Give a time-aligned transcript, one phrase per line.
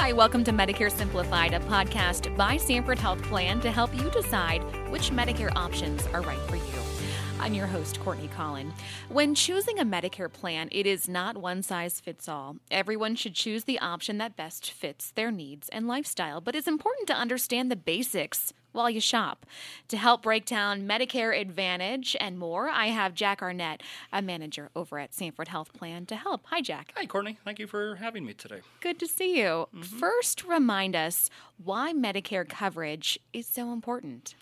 [0.00, 4.62] Hi, welcome to Medicare Simplified, a podcast by Sanford Health Plan to help you decide
[4.90, 6.62] which Medicare options are right for you.
[7.38, 8.72] I'm your host, Courtney Collin.
[9.10, 12.56] When choosing a Medicare plan, it is not one size fits all.
[12.70, 17.06] Everyone should choose the option that best fits their needs and lifestyle, but it's important
[17.08, 19.46] to understand the basics while you shop.
[19.88, 23.82] To help break down Medicare Advantage and more, I have Jack Arnett,
[24.12, 26.42] a manager over at Sanford Health Plan, to help.
[26.46, 26.92] Hi, Jack.
[26.96, 27.38] Hi, Courtney.
[27.44, 28.60] Thank you for having me today.
[28.80, 29.68] Good to see you.
[29.74, 29.82] Mm-hmm.
[29.82, 31.30] First, remind us
[31.62, 34.34] why Medicare coverage is so important.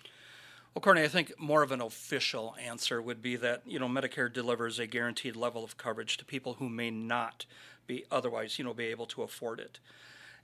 [0.74, 4.32] Well, Courtney, I think more of an official answer would be that you know Medicare
[4.32, 7.46] delivers a guaranteed level of coverage to people who may not
[7.88, 9.80] be otherwise you know be able to afford it,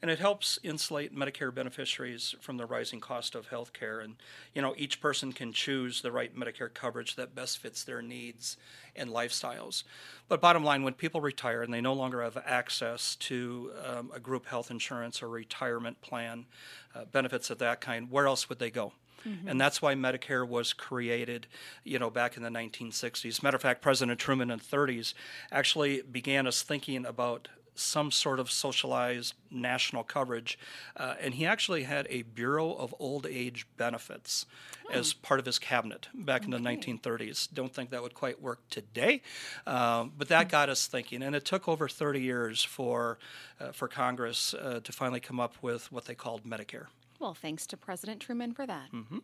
[0.02, 4.00] and it helps insulate Medicare beneficiaries from the rising cost of health care.
[4.00, 4.16] And
[4.54, 8.56] you know each person can choose the right Medicare coverage that best fits their needs
[8.96, 9.84] and lifestyles.
[10.28, 14.20] But bottom line, when people retire and they no longer have access to um, a
[14.20, 16.46] group health insurance or retirement plan,
[16.94, 18.92] uh, benefits of that kind, where else would they go?
[19.26, 19.48] Mm-hmm.
[19.48, 21.46] And that's why Medicare was created,
[21.82, 23.42] you know, back in the 1960s.
[23.42, 25.14] Matter of fact, President Truman in the 30s
[25.50, 30.58] actually began us thinking about some sort of socialized national coverage.
[30.96, 34.46] Uh, and he actually had a Bureau of Old Age Benefits
[34.88, 34.92] oh.
[34.92, 36.52] as part of his cabinet back okay.
[36.52, 37.48] in the 1930s.
[37.52, 39.22] Don't think that would quite work today,
[39.66, 41.22] um, but that got us thinking.
[41.22, 43.18] And it took over 30 years for,
[43.60, 46.86] uh, for Congress uh, to finally come up with what they called Medicare.
[47.18, 48.92] Well, thanks to President Truman for that.
[48.92, 49.18] Mm-hmm.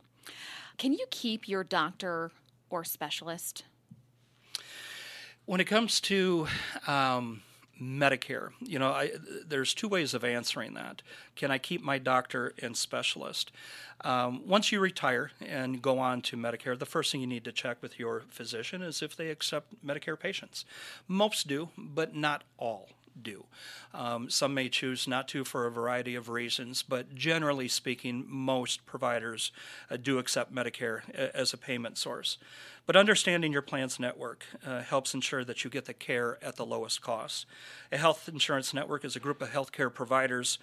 [0.78, 2.30] Can you keep your doctor
[2.70, 3.64] or specialist?
[5.44, 6.46] When it comes to
[6.86, 7.42] um,
[7.80, 9.12] Medicare, you know, I,
[9.46, 11.02] there's two ways of answering that.
[11.34, 13.50] Can I keep my doctor and specialist?
[14.02, 17.52] Um, once you retire and go on to Medicare, the first thing you need to
[17.52, 20.64] check with your physician is if they accept Medicare patients.
[21.08, 22.88] Most do, but not all
[23.20, 23.44] do.
[23.92, 28.86] Um, some may choose not to for a variety of reasons, but generally speaking, most
[28.86, 29.52] providers
[29.90, 32.38] uh, do accept Medicare as a payment source.
[32.90, 36.66] But understanding your plan's network uh, helps ensure that you get the care at the
[36.66, 37.46] lowest cost.
[37.92, 40.58] A health insurance network is a group of healthcare providers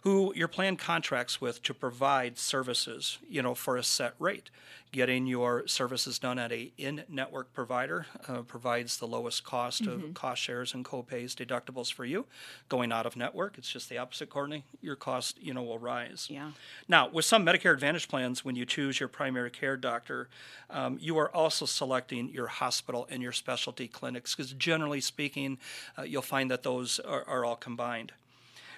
[0.00, 4.48] who your plan contracts with to provide services, you know, for a set rate.
[4.90, 10.02] Getting your services done at a in-network provider uh, provides the lowest cost mm-hmm.
[10.02, 12.24] of cost shares and co-pays, deductibles for you.
[12.70, 14.64] Going out of network, it's just the opposite, Courtney.
[14.80, 16.28] Your cost, you know, will rise.
[16.30, 16.52] Yeah.
[16.88, 20.30] Now, with some Medicare Advantage plans, when you choose your primary care doctor,
[20.70, 25.58] um, you are also selecting your hospital and your specialty clinics because generally speaking,
[25.98, 28.12] uh, you'll find that those are, are all combined.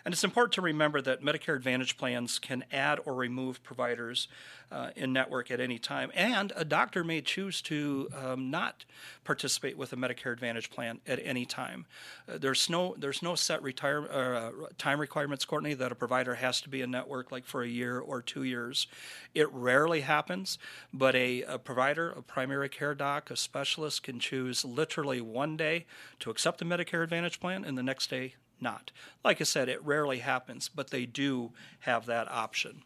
[0.05, 4.29] And it's important to remember that Medicare Advantage plans can add or remove providers
[4.73, 6.11] uh, in network at any time.
[6.15, 8.85] And a doctor may choose to um, not
[9.25, 11.87] participate with a Medicare Advantage plan at any time.
[12.29, 16.61] Uh, there's no there's no set retire, uh, time requirements, Courtney, that a provider has
[16.63, 18.87] to be in network like for a year or two years.
[19.35, 20.59] It rarely happens,
[20.93, 25.87] but a, a provider, a primary care doc, a specialist can choose literally one day
[26.21, 28.93] to accept the Medicare Advantage plan and the next day not.
[29.25, 32.83] Like I said, it rarely happens, but they do have that option.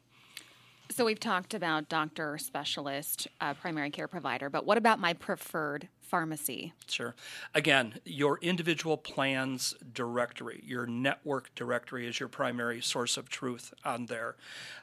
[0.91, 5.89] So we've talked about doctor, specialist, uh, primary care provider, but what about my preferred
[6.05, 6.73] pharmacy?
[6.87, 7.15] Sure.
[7.55, 14.07] Again, your individual plans directory, your network directory is your primary source of truth on
[14.07, 14.37] there.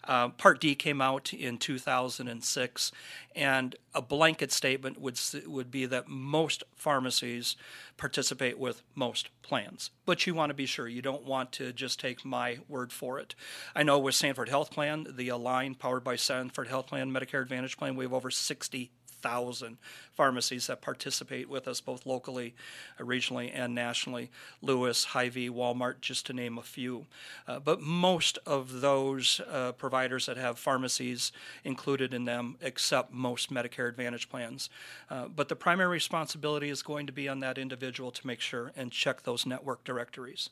[0.04, 2.92] Uh, Part D came out in 2006,
[3.36, 7.56] and a blanket statement would would be that most pharmacies
[7.96, 9.92] participate with most plans.
[10.06, 10.88] But you want to be sure.
[10.88, 13.36] You don't want to just take my word for it.
[13.76, 17.76] I know with Sanford Health Plan, the Align powered by Sanford Health Plan Medicare Advantage
[17.76, 18.92] plan, we have over 60
[19.22, 19.78] thousand
[20.14, 22.56] pharmacies that participate with us both locally,
[22.98, 24.32] uh, regionally, and nationally.
[24.62, 27.08] Lewis, Hy-Vee, Walmart, just to name a few.
[27.46, 31.34] Uh, but most of those uh, providers that have pharmacies
[31.66, 34.70] included in them accept most Medicare Advantage plans.
[35.10, 38.72] Uh, but the primary responsibility is going to be on that individual to make sure
[38.78, 40.50] and check those network directories.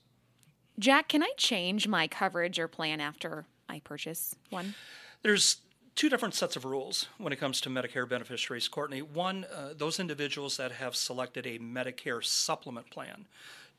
[0.78, 4.76] Jack, can I change my coverage or plan after I purchase one?
[5.22, 5.58] There's
[5.96, 9.02] two different sets of rules when it comes to Medicare beneficiaries, Courtney.
[9.02, 13.28] One, uh, those individuals that have selected a Medicare supplement plan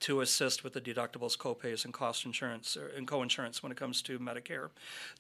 [0.00, 4.02] to assist with the deductibles, copays, and cost insurance uh, and co-insurance when it comes
[4.02, 4.70] to Medicare.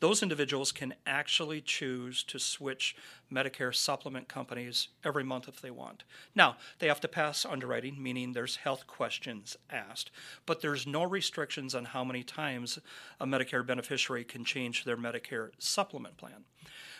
[0.00, 2.96] Those individuals can actually choose to switch
[3.32, 6.04] Medicare supplement companies every month if they want.
[6.34, 10.10] Now, they have to pass underwriting, meaning there's health questions asked,
[10.46, 12.78] but there's no restrictions on how many times
[13.20, 16.44] a Medicare beneficiary can change their Medicare supplement plan.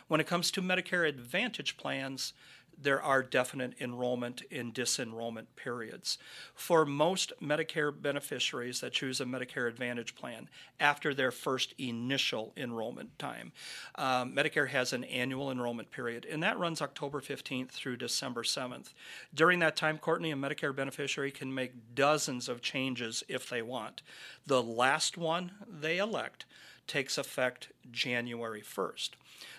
[0.09, 2.33] When it comes to Medicare Advantage plans,
[2.83, 6.19] there are definite enrollment and disenrollment periods.
[6.55, 10.49] For most Medicare beneficiaries that choose a Medicare Advantage plan
[10.79, 13.53] after their first initial enrollment time,
[13.97, 18.93] um, Medicare has an annual enrollment period, and that runs October 15th through December 7th.
[19.35, 24.03] During that time, Courtney, a Medicare beneficiary can make dozens of changes if they want.
[24.47, 26.47] The last one they elect
[26.87, 29.11] takes effect January 1st.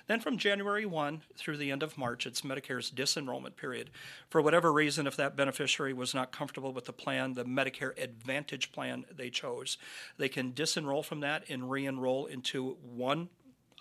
[0.07, 3.89] Then from January 1 through the end of March, it's Medicare's disenrollment period.
[4.29, 8.71] For whatever reason, if that beneficiary was not comfortable with the plan, the Medicare Advantage
[8.71, 9.77] plan they chose,
[10.17, 13.29] they can disenroll from that and re enroll into one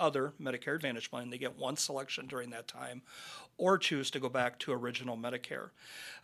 [0.00, 1.31] other Medicare Advantage plan.
[1.31, 3.02] They get one selection during that time,
[3.58, 5.69] or choose to go back to original Medicare.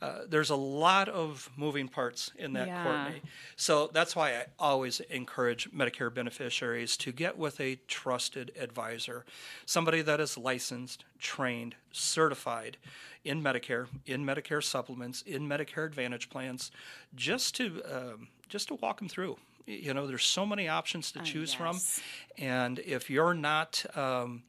[0.00, 2.82] Uh, there's a lot of moving parts in that, Yeah.
[2.82, 3.22] Courtney.
[3.56, 9.24] So that's why I always encourage Medicare beneficiaries to get with a trusted advisor,
[9.66, 12.78] somebody that is licensed, trained, certified
[13.24, 16.70] in Medicare, in Medicare supplements, in Medicare Advantage plans,
[17.14, 19.36] just to um, just to walk them through.
[19.66, 22.00] You know, there's so many options to choose Uh, yes.
[22.36, 24.42] from, and if you're not um,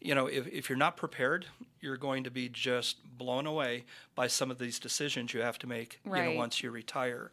[0.00, 1.46] you know, if, if you're not prepared,
[1.80, 3.84] you're going to be just blown away
[4.14, 7.30] by some of these decisions you have to make, you know, once you retire.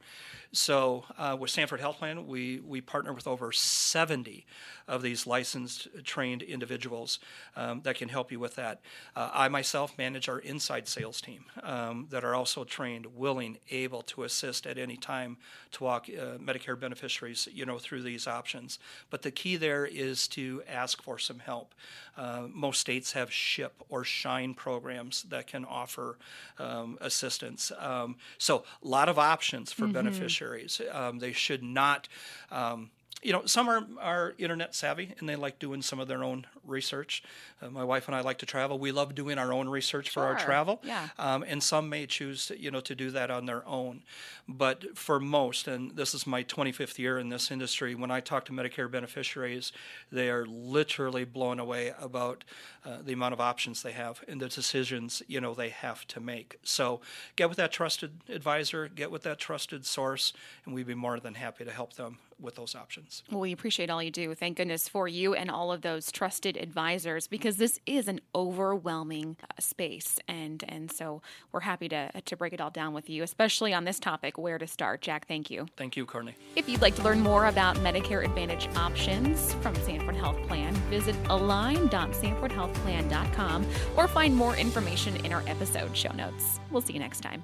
[0.52, 4.46] So uh, with Sanford Health Plan, we, we partner with over 70
[4.88, 7.20] of these licensed, trained individuals
[7.56, 8.82] um, that can help you with that.
[9.16, 14.02] Uh, I myself manage our inside sales team um, that are also trained, willing, able
[14.04, 15.38] to assist at any time
[15.72, 18.80] to walk uh, Medicare beneficiaries, you know, through these options.
[19.10, 21.74] But the key there is to ask for some help.
[22.16, 26.18] Uh, most states have SHIP or SHINE programs that can offer
[26.60, 27.72] um, assistance.
[27.80, 30.82] Um, so a lot of options for beneficiaries.
[30.92, 32.08] Um, they should not.
[32.52, 32.92] Um,
[33.24, 36.46] you know, some are, are internet savvy and they like doing some of their own
[36.64, 37.24] research.
[37.62, 38.78] Uh, my wife and I like to travel.
[38.78, 40.80] We love doing our own research for our travel.
[40.84, 41.10] yeah.
[41.18, 44.04] Um, and some may choose, to, you know, to do that on their own.
[44.48, 48.46] But for most, and this is my 25th year in this industry, when I talk
[48.46, 49.72] to Medicare beneficiaries,
[50.12, 52.44] they are literally blown away about
[52.86, 56.20] uh, the amount of options they have and the decisions, you know, they have to
[56.20, 56.60] make.
[56.64, 57.02] So
[57.36, 60.34] get with that trusted advisor, get with that trusted source,
[60.66, 63.24] and we'd be more than happy to help them with those options.
[63.32, 64.36] Well, we appreciate all you do.
[64.36, 69.38] Thank goodness for you and all of those trusted advisors because this is an overwhelming
[69.42, 71.22] uh, space, and and so
[71.52, 74.58] we're happy to to break it all down with you, especially on this topic, where
[74.58, 75.02] to start.
[75.02, 75.66] Jack, thank you.
[75.78, 76.36] Thank you, Courtney.
[76.56, 81.16] If you'd like to learn more about Medicare Advantage options from Sanford Health Plan, visit
[81.30, 83.66] align.sanfordhealthplan.com
[83.96, 86.60] or find more information in our episode show notes.
[86.72, 87.44] We'll see you next time.